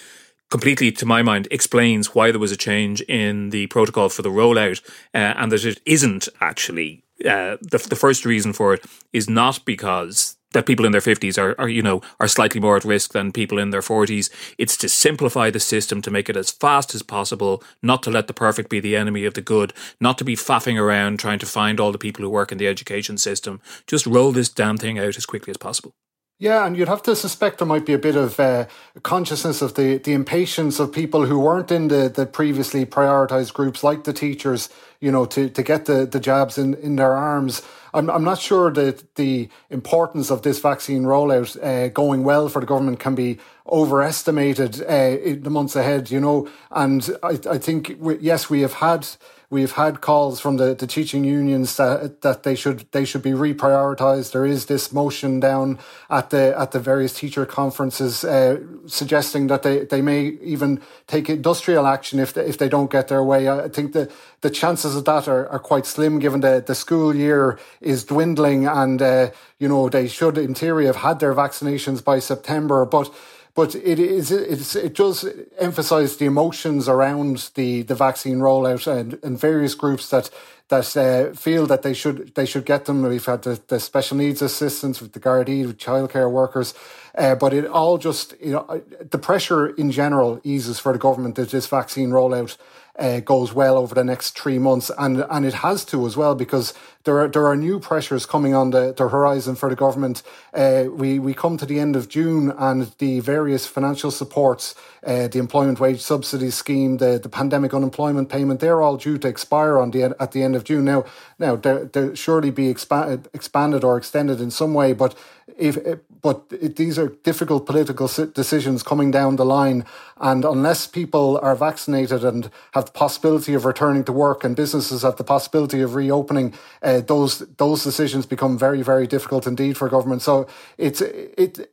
[0.50, 4.28] completely, to my mind, explains why there was a change in the protocol for the
[4.28, 9.28] rollout uh, and that it isn't actually uh, the, the first reason for it is
[9.28, 12.84] not because that people in their 50s are, are, you know are slightly more at
[12.84, 16.50] risk than people in their 40s it's to simplify the system to make it as
[16.50, 20.16] fast as possible not to let the perfect be the enemy of the good not
[20.18, 23.18] to be faffing around trying to find all the people who work in the education
[23.18, 23.60] system.
[23.86, 25.92] Just roll this damn thing out as quickly as possible
[26.38, 28.66] yeah, and you'd have to suspect there might be a bit of uh,
[29.02, 33.84] consciousness of the, the impatience of people who weren't in the, the previously prioritized groups,
[33.84, 34.68] like the teachers,
[35.00, 37.62] you know, to, to get the, the jabs in, in their arms.
[37.94, 42.58] I'm, I'm not sure that the importance of this vaccine rollout uh, going well for
[42.58, 46.48] the government can be overestimated uh, in the months ahead, you know.
[46.72, 49.06] And I, I think, yes, we have had
[49.54, 53.30] We've had calls from the, the teaching unions that that they should they should be
[53.30, 54.32] reprioritized.
[54.32, 55.78] There is this motion down
[56.10, 61.30] at the at the various teacher conferences uh, suggesting that they, they may even take
[61.30, 63.48] industrial action if they, if they don't get their way.
[63.48, 67.14] I think the the chances of that are, are quite slim given the, the school
[67.14, 72.02] year is dwindling and uh, you know they should in theory have had their vaccinations
[72.02, 73.08] by September, but
[73.54, 75.24] but it is it does
[75.58, 80.30] emphasize the emotions around the the vaccine rollout and, and various groups that
[80.68, 83.02] that uh, feel that they should they should get them.
[83.02, 86.74] We've had the, the special needs assistants with the Gardaí, with childcare workers,
[87.16, 91.36] uh, but it all just you know the pressure in general eases for the government
[91.36, 92.56] that this vaccine rollout
[92.98, 96.34] uh, goes well over the next three months, and and it has to as well
[96.34, 96.72] because
[97.04, 100.22] there are there are new pressures coming on the, the horizon for the government.
[100.52, 104.74] Uh, we we come to the end of June, and the various financial supports,
[105.06, 109.28] uh, the employment wage subsidy scheme, the the pandemic unemployment payment, they're all due to
[109.28, 110.84] expire on the at the end of June.
[110.84, 111.04] Now
[111.38, 115.14] now they surely be expanded expanded or extended in some way, but
[115.58, 115.78] if
[116.22, 119.84] but it, these are difficult political decisions coming down the line,
[120.16, 125.02] and unless people are vaccinated and have the possibility of returning to work, and businesses
[125.02, 129.88] have the possibility of reopening, uh, those those decisions become very very difficult indeed for
[129.88, 130.22] government.
[130.22, 130.46] So
[130.78, 131.72] it's it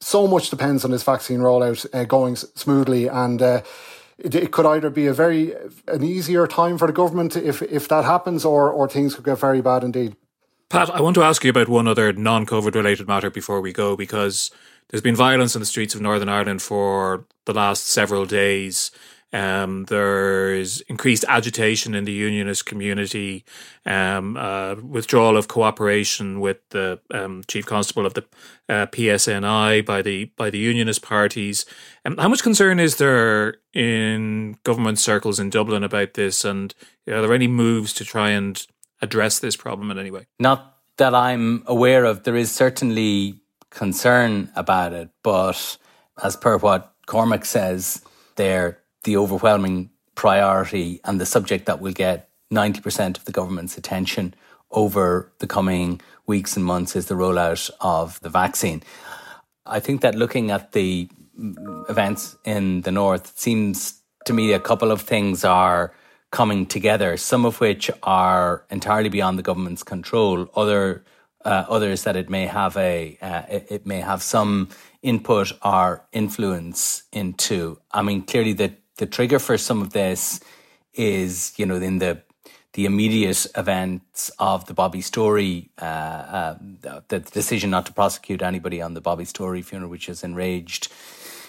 [0.00, 3.40] so much depends on this vaccine rollout uh, going smoothly and.
[3.40, 3.62] Uh,
[4.18, 5.52] it, could either be a very
[5.88, 9.38] an easier time for the government if if that happens, or or things could get
[9.38, 10.14] very bad indeed.
[10.68, 13.72] Pat, I want to ask you about one other non COVID related matter before we
[13.72, 14.50] go, because
[14.88, 18.90] there's been violence in the streets of Northern Ireland for the last several days.
[19.32, 23.44] Um, there's increased agitation in the unionist community,
[23.86, 28.24] um, uh, withdrawal of cooperation with the um, chief constable of the
[28.68, 31.64] uh, PSNI by the by the unionist parties.
[32.04, 36.44] Um, how much concern is there in government circles in Dublin about this?
[36.44, 36.74] And
[37.08, 38.64] are there any moves to try and
[39.00, 40.26] address this problem in any way?
[40.38, 42.24] Not that I'm aware of.
[42.24, 45.78] There is certainly concern about it, but
[46.22, 48.02] as per what Cormac says,
[48.36, 54.34] they're the overwhelming priority and the subject that will get 90% of the government's attention
[54.70, 58.82] over the coming weeks and months is the rollout of the vaccine.
[59.66, 61.08] I think that looking at the
[61.88, 65.94] events in the north, it seems to me a couple of things are
[66.30, 71.04] coming together, some of which are entirely beyond the government's control, other
[71.44, 74.68] uh, others that it may have a uh, it, it, may have some
[75.02, 77.78] input or influence into.
[77.90, 80.38] I mean, clearly the the trigger for some of this
[80.94, 82.22] is you know in the
[82.74, 86.54] the immediate events of the Bobby Storey, uh, uh
[87.08, 90.88] the decision not to prosecute anybody on the Bobby Storey funeral, which has enraged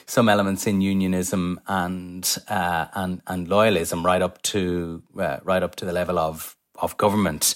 [0.07, 5.75] some elements in unionism and uh, and and loyalism right up to uh, right up
[5.75, 7.53] to the level of of government.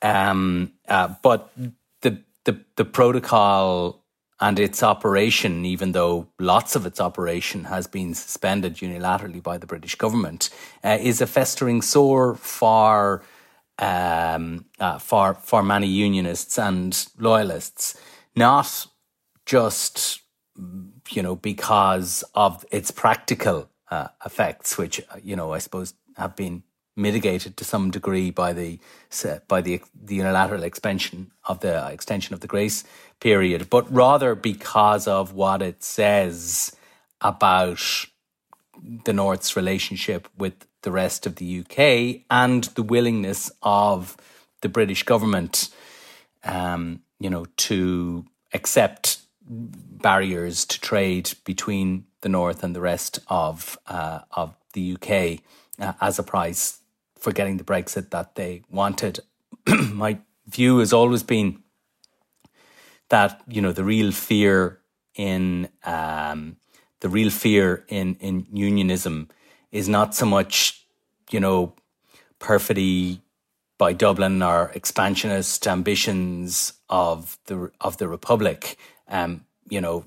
[0.00, 1.52] Um, uh, but
[2.00, 4.03] the, the the protocol
[4.40, 9.66] and its operation, even though lots of its operation has been suspended unilaterally by the
[9.66, 10.50] British government,
[10.82, 13.22] uh, is a festering sore for
[13.78, 17.98] um, uh, for for many unionists and loyalists,
[18.36, 18.86] not
[19.46, 20.20] just
[21.10, 26.36] you know, because of its practical uh, effects, which uh, you know I suppose have
[26.36, 26.62] been
[26.96, 28.78] mitigated to some degree by the
[29.48, 32.84] by the the unilateral expansion of the extension of the grace
[33.20, 36.74] period, but rather because of what it says
[37.20, 38.06] about
[39.04, 44.16] the North's relationship with the rest of the UK and the willingness of
[44.60, 45.70] the British government,
[46.44, 53.78] um, you know, to accept barriers to trade between the north and the rest of
[53.86, 55.40] uh, of the UK
[55.78, 56.80] uh, as a price
[57.24, 59.20] for getting the Brexit that they wanted.
[59.90, 61.62] My view has always been
[63.08, 64.80] that you know the real fear
[65.14, 66.56] in um,
[67.00, 69.28] the real fear in in unionism
[69.72, 70.86] is not so much
[71.30, 71.72] you know
[72.38, 73.22] perfidy
[73.78, 78.76] by Dublin or expansionist ambitions of the of the Republic
[79.08, 80.04] um, you know,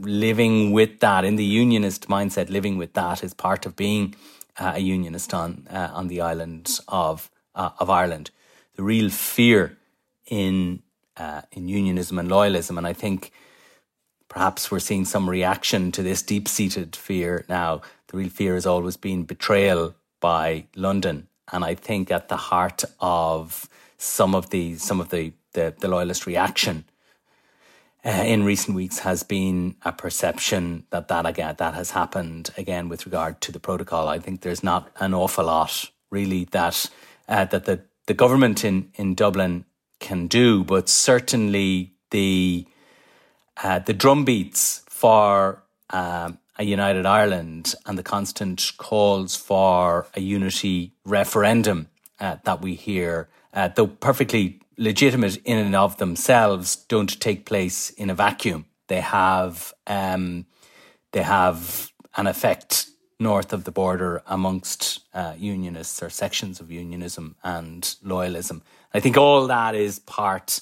[0.00, 4.14] living with that in the unionist mindset, living with that is part of being
[4.58, 8.30] uh, a unionist on uh, on the island of uh, of Ireland.
[8.76, 9.78] The real fear
[10.26, 10.82] in
[11.16, 13.32] uh, in unionism and loyalism, and I think
[14.28, 17.82] perhaps we're seeing some reaction to this deep seated fear now.
[18.08, 22.84] The real fear has always been betrayal by London, and I think at the heart
[23.00, 26.84] of some of the some of the the, the loyalist reaction
[28.04, 32.88] uh, in recent weeks has been a perception that that again that has happened again
[32.88, 34.08] with regard to the protocol.
[34.08, 36.90] I think there's not an awful lot really that
[37.28, 39.64] uh, that the the government in in Dublin
[40.00, 42.66] can do, but certainly the
[43.62, 50.92] uh, the drumbeats for um, a united Ireland and the constant calls for a unity
[51.04, 51.88] referendum
[52.18, 57.90] uh, that we hear, uh, though perfectly legitimate in and of themselves don't take place
[57.90, 58.66] in a vacuum.
[58.88, 60.46] They have um,
[61.12, 67.36] they have an effect north of the border amongst uh, unionists or sections of unionism
[67.44, 68.62] and loyalism.
[68.92, 70.60] I think all that is part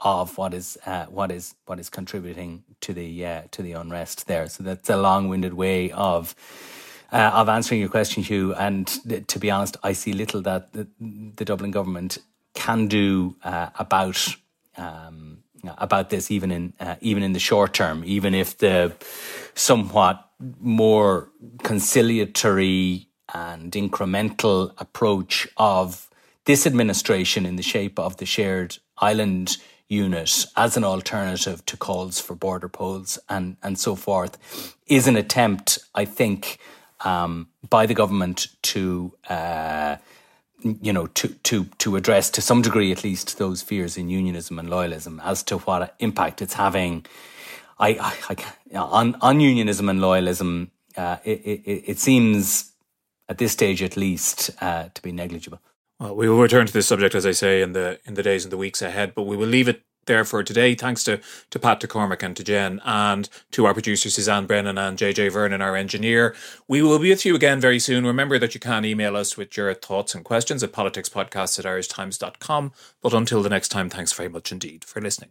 [0.00, 4.26] of what is uh, what is what is contributing to the uh, to the unrest
[4.26, 4.48] there.
[4.48, 6.34] So that's a long-winded way of
[7.10, 8.54] uh, of answering your question, Hugh.
[8.54, 8.86] And
[9.28, 10.86] to be honest, I see little that the,
[11.36, 12.18] the Dublin government
[12.54, 14.36] can do uh, about
[14.76, 15.38] um,
[15.78, 18.02] about this, even in uh, even in the short term.
[18.04, 18.92] Even if the
[19.54, 20.28] somewhat
[20.60, 21.30] more
[21.62, 26.10] conciliatory and incremental approach of
[26.44, 29.56] this administration in the shape of the shared island
[29.88, 35.16] unit as an alternative to calls for border polls and, and so forth is an
[35.16, 36.58] attempt, I think,
[37.00, 39.96] um, by the government to uh,
[40.64, 44.58] you know to to to address to some degree at least those fears in unionism
[44.58, 47.04] and loyalism as to what impact it's having.
[47.78, 47.88] I,
[48.28, 48.36] I,
[48.72, 52.72] I on on unionism and loyalism, uh, it, it, it seems
[53.28, 55.60] at this stage at least uh, to be negligible.
[55.98, 58.44] Well, we will return to this subject, as I say, in the in the days
[58.44, 59.14] and the weeks ahead.
[59.14, 60.74] But we will leave it there for today.
[60.74, 64.78] Thanks to to Pat and Cormac and to Jen and to our producer Suzanne Brennan
[64.78, 66.34] and JJ Vernon, our engineer.
[66.68, 68.06] We will be with you again very soon.
[68.06, 72.72] Remember that you can email us with your thoughts and questions at politicspodcast at irishtimes.com.
[73.00, 75.30] But until the next time, thanks very much indeed for listening.